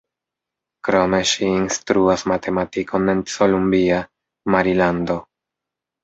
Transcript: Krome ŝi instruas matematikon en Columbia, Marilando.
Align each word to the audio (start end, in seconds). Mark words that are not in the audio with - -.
Krome 0.87 1.17
ŝi 1.31 1.49
instruas 1.57 2.23
matematikon 2.31 3.11
en 3.13 3.21
Columbia, 3.33 3.99
Marilando. 4.55 5.19